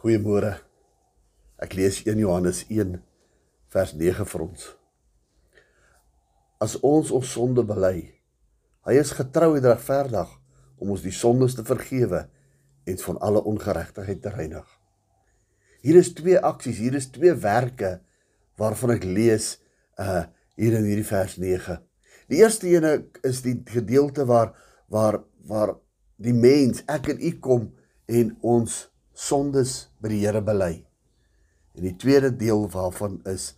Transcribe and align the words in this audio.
Goeiemôre. 0.00 0.54
Ek 1.60 1.74
lees 1.76 1.98
1 2.06 2.16
Johannes 2.22 2.62
1 2.72 2.94
vers 3.68 3.90
9 4.00 4.24
vir 4.30 4.42
ons. 4.46 4.62
As 6.56 6.78
ons 6.80 7.10
ons 7.12 7.32
sonde 7.36 7.60
bely, 7.68 8.06
hy 8.88 8.94
is 8.96 9.10
getrou 9.12 9.50
en 9.58 9.66
regverdig 9.66 10.30
om 10.80 10.94
ons 10.94 11.04
die 11.04 11.12
sondes 11.12 11.52
te 11.58 11.66
vergewe 11.68 12.22
en 12.88 13.02
van 13.02 13.20
alle 13.28 13.42
ongeregtigheid 13.52 14.22
te 14.24 14.32
reinig. 14.32 14.64
Hier 15.84 16.00
is 16.00 16.14
twee 16.16 16.40
aksies, 16.40 16.80
hier 16.80 16.96
is 16.96 17.10
twee 17.12 17.34
werke 17.36 17.98
waarvan 18.56 18.94
ek 18.96 19.04
lees 19.04 19.58
uh 20.00 20.22
hier 20.56 20.78
in 20.78 20.88
hierdie 20.88 21.08
vers 21.08 21.36
9. 21.40 21.76
Die 22.32 22.40
eerste 22.40 22.72
ene 22.72 22.94
is 23.20 23.44
die 23.44 23.58
gedeelte 23.68 24.24
waar 24.24 24.56
waar 24.88 25.20
waar 25.44 25.76
die 26.16 26.36
mens 26.36 26.80
ek 26.88 27.12
en 27.12 27.20
u 27.20 27.34
kom 27.44 27.68
en 28.08 28.32
ons 28.40 28.86
sondes 29.20 29.90
by 30.00 30.12
die 30.12 30.22
Here 30.24 30.40
bely. 30.44 30.80
En 31.76 31.84
die 31.86 31.96
tweede 32.00 32.32
deel 32.36 32.66
waarvan 32.72 33.20
is 33.28 33.52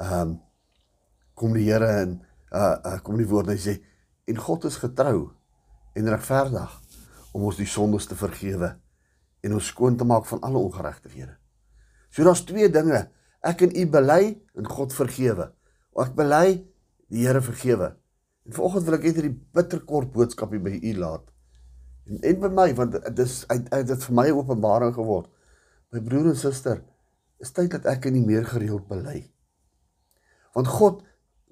ehm 0.00 0.20
um, 0.20 0.38
kom 1.34 1.54
die 1.56 1.66
Here 1.66 1.88
en 2.02 2.18
uh, 2.52 2.76
uh 2.84 2.98
kom 3.04 3.16
die 3.18 3.28
woord 3.28 3.48
en 3.48 3.56
hy 3.56 3.62
sê 3.62 3.76
en 4.30 4.38
God 4.38 4.66
is 4.68 4.76
getrou 4.80 5.30
en 5.96 6.10
regverdig 6.12 6.74
om 7.34 7.46
ons 7.48 7.58
die 7.58 7.68
sondes 7.68 8.06
te 8.10 8.18
vergewe 8.18 8.74
en 9.40 9.56
ons 9.56 9.70
skoon 9.72 9.96
te 9.96 10.04
maak 10.04 10.28
van 10.28 10.42
alle 10.46 10.60
ongeregtighede. 10.60 11.32
So 12.10 12.26
daar's 12.26 12.44
twee 12.44 12.68
dinge. 12.68 13.06
Ek 13.40 13.62
en 13.64 13.72
u 13.72 13.86
bely 13.88 14.36
en 14.58 14.68
God 14.68 14.92
vergewe. 14.92 15.48
Ek 15.96 16.12
bely 16.18 16.60
die 17.10 17.24
Here 17.24 17.40
vergewe. 17.42 17.94
En 18.46 18.56
vanoggend 18.56 18.86
wil 18.86 18.98
ek 18.98 19.08
net 19.08 19.20
hierdie 19.20 19.38
bitterkort 19.56 20.12
boodskap 20.12 20.52
hier 20.52 20.62
by 20.64 20.76
u 20.76 20.94
laat 21.00 21.26
en 22.10 22.40
by 22.42 22.50
my 22.50 22.68
want 22.74 22.92
dit 22.92 23.18
is 23.22 23.44
uit 23.48 23.86
dit 23.86 24.06
vir 24.06 24.14
my 24.14 24.30
openbaring 24.34 24.94
geword. 24.94 25.28
My 25.90 26.02
broer 26.02 26.30
en 26.32 26.38
suster, 26.38 26.82
is 27.40 27.52
tyd 27.56 27.70
dat 27.70 27.86
ek 27.90 28.10
nie 28.12 28.24
meer 28.24 28.44
gereeld 28.46 28.86
bely. 28.90 29.24
Want 30.54 30.70
God 30.70 31.02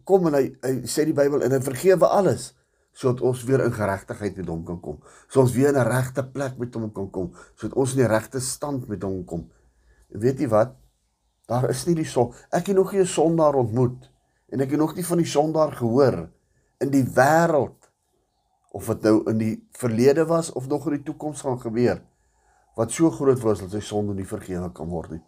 kom 0.08 0.28
en 0.30 0.36
hy, 0.38 0.46
hy 0.64 0.72
sê 0.91 1.05
die 1.08 1.16
Bybel 1.16 1.44
en 1.44 1.55
hy 1.55 1.60
vergewe 1.64 2.08
alles 2.08 2.52
sodat 2.98 3.20
ons 3.22 3.44
weer 3.46 3.62
in 3.62 3.70
geregtigheid 3.70 4.41
met 4.41 4.48
hom 4.50 4.64
kan 4.66 4.78
kom. 4.83 4.96
Sodat 5.28 5.44
ons 5.44 5.55
weer 5.55 5.68
in 5.70 5.78
'n 5.78 5.86
regte 5.86 6.24
plek 6.24 6.58
met 6.58 6.74
hom 6.74 6.90
kan 6.92 7.11
kom, 7.11 7.28
sodat 7.55 7.77
ons 7.78 7.92
in 7.94 8.02
die 8.02 8.11
regte 8.11 8.40
stand 8.40 8.88
met 8.88 9.02
hom 9.02 9.24
kom. 9.24 9.50
Weet 10.11 10.40
jy 10.40 10.48
wat? 10.48 10.74
Daar 11.46 11.70
is 11.70 11.86
nie 11.86 11.94
die 11.94 12.05
son. 12.05 12.34
Ek 12.50 12.66
het 12.66 12.77
nog 12.77 12.92
nie 12.92 13.00
'n 13.00 13.06
sondaar 13.06 13.55
ontmoet 13.55 14.11
en 14.48 14.61
ek 14.61 14.70
het 14.70 14.78
nog 14.78 14.96
nie 14.96 15.05
van 15.05 15.18
die 15.18 15.27
sondaar 15.27 15.72
gehoor 15.72 16.28
in 16.80 16.90
die 16.90 17.05
wêreld 17.05 17.77
of 18.78 18.86
dit 18.92 19.08
nou 19.08 19.16
in 19.32 19.40
die 19.40 19.54
verlede 19.78 20.24
was 20.30 20.52
of 20.52 20.68
nog 20.70 20.86
in 20.86 20.98
die 20.98 21.06
toekoms 21.10 21.42
gaan 21.42 21.58
gebeur 21.60 21.98
wat 22.78 22.94
so 22.94 23.10
groot 23.10 23.40
was 23.42 23.64
dat 23.64 23.74
sy 23.74 23.80
sonde 23.82 24.14
nie 24.14 24.28
vergewe 24.28 24.68
kan 24.70 24.86
word 24.86 25.16
nie. 25.16 25.22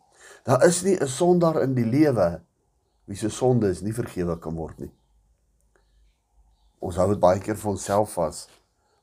Daar 0.46 0.62
is 0.66 0.82
nie 0.86 0.94
'n 0.94 1.08
sondaar 1.08 1.62
in 1.62 1.74
die 1.74 1.86
lewe 1.86 2.42
wie 3.06 3.16
se 3.16 3.28
sonde 3.28 3.68
is 3.68 3.82
nie 3.82 3.92
vergewe 3.92 4.38
kan 4.38 4.54
word 4.54 4.78
nie. 4.78 4.92
Ons 6.78 6.96
hou 6.96 7.08
dit 7.08 7.20
baie 7.20 7.40
keer 7.40 7.56
vir 7.56 7.70
onsself 7.70 8.14
vas 8.14 8.48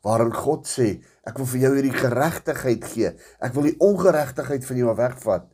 waarin 0.02 0.32
God 0.32 0.66
sê 0.66 1.04
ek 1.28 1.38
wil 1.38 1.46
vir 1.46 1.60
jou 1.60 1.74
hierdie 1.76 2.00
geregtigheid 2.00 2.84
gee. 2.86 3.12
Ek 3.40 3.54
wil 3.54 3.64
die 3.64 3.80
ongeregtigheid 3.80 4.66
van 4.66 4.78
jou 4.78 4.96
wegvat. 4.96 5.46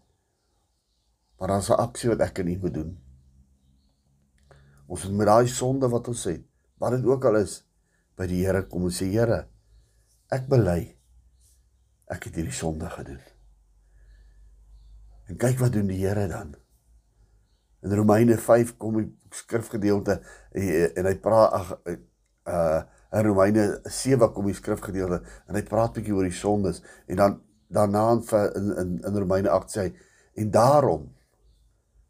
Maar 1.40 1.48
dan 1.48 1.62
'n 1.62 1.82
aksie 1.82 2.10
wat 2.10 2.22
ek 2.22 2.40
en 2.40 2.48
u 2.48 2.58
moet 2.58 2.74
doen. 2.74 2.98
Ons 4.88 5.04
moet 5.04 5.18
met 5.18 5.28
daai 5.28 5.48
sonde 5.48 5.90
wat 5.90 6.08
ons 6.08 6.24
het, 6.24 6.44
wat 6.78 6.92
dit 6.92 7.06
ook 7.06 7.26
al 7.26 7.36
is, 7.36 7.64
by 8.18 8.28
die 8.30 8.44
Here 8.44 8.66
kom 8.70 8.88
en 8.88 8.94
sê 8.94 9.10
Here, 9.12 9.44
ek 10.34 10.48
bely 10.52 10.82
ek 12.14 12.28
het 12.28 12.38
hierdie 12.38 12.56
sonde 12.56 12.90
gedoen. 12.92 13.22
En 15.30 15.40
kyk 15.40 15.62
wat 15.62 15.74
doen 15.74 15.90
die 15.90 16.02
Here 16.02 16.28
dan. 16.30 16.54
In 17.84 17.96
Romeine 17.98 18.38
5 18.40 18.76
kom 18.80 19.00
die 19.02 19.10
skrifgedeelte 19.34 20.20
en 20.54 21.10
hy 21.10 21.16
praat 21.24 21.56
ag 21.60 21.78
uh 22.50 22.84
in 23.14 23.28
Romeine 23.28 23.64
7 23.86 24.32
kom 24.34 24.48
die 24.50 24.56
skrifgedeelte 24.58 25.20
en 25.22 25.58
hy 25.58 25.62
praat 25.68 25.94
bietjie 25.94 26.16
oor 26.18 26.26
die 26.26 26.34
sondes 26.34 26.80
en 27.06 27.20
dan 27.20 27.36
daarna 27.70 28.08
in 28.58 28.72
in 28.82 28.96
in 29.06 29.20
Romeine 29.22 29.52
8 29.54 29.70
sê 29.70 29.84
hy 29.84 29.92
en 30.42 30.50
daarom 30.52 31.04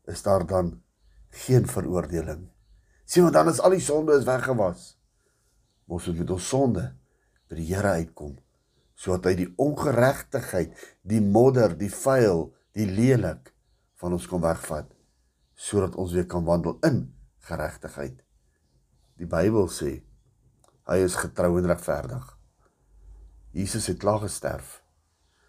is 0.07 0.23
daar 0.23 0.45
dan 0.47 0.69
geen 1.43 1.67
veroordeling. 1.67 2.47
Sien 3.03 3.23
want 3.27 3.35
dan 3.35 3.51
is 3.51 3.59
al 3.59 3.75
die 3.75 3.83
sonde 3.83 4.15
is 4.15 4.23
weggewas 4.23 4.93
ons 5.93 6.09
moet 6.09 6.23
met 6.23 6.33
ons 6.35 6.49
sonde 6.49 6.83
by 7.49 7.59
die 7.59 7.69
Here 7.69 7.95
uitkom 7.99 8.37
sodat 9.03 9.31
hy 9.31 9.33
die 9.39 9.49
ongeregtigheid, 9.59 10.75
die 11.01 11.19
modder, 11.19 11.73
die 11.75 11.89
vuil, 11.89 12.51
die 12.77 12.85
lelik 12.87 13.49
van 13.99 14.13
ons 14.15 14.27
kom 14.29 14.43
wegvat 14.45 14.91
sodat 15.57 15.97
ons 15.99 16.13
weer 16.15 16.27
kan 16.29 16.45
wandel 16.45 16.77
in 16.87 17.05
geregtigheid. 17.47 18.15
Die 19.19 19.29
Bybel 19.29 19.67
sê 19.71 19.91
hy 20.89 20.97
is 21.05 21.17
getrou 21.19 21.57
en 21.59 21.69
regverdig. 21.69 22.25
Jesus 23.53 23.87
het 23.91 24.01
klaar 24.01 24.23
gesterf. 24.23 24.79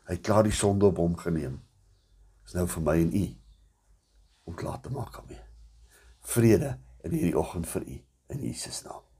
Hy 0.04 0.18
het 0.18 0.26
klaar 0.26 0.44
die 0.44 0.54
sonde 0.54 0.90
op 0.90 1.00
hom 1.00 1.16
geneem. 1.18 1.56
Dis 2.44 2.56
nou 2.58 2.66
vir 2.68 2.84
my 2.84 2.98
en 3.00 3.14
u 3.16 3.24
om 4.44 4.58
klaar 4.60 4.82
te 4.84 4.92
maak 4.92 5.14
daarmee. 5.16 5.40
Vrede 6.34 6.76
in 7.04 7.16
hierdie 7.16 7.38
oggend 7.40 7.68
vir 7.72 7.88
u 7.88 7.98
in 8.36 8.44
Jesus 8.44 8.82
naam. 8.84 9.13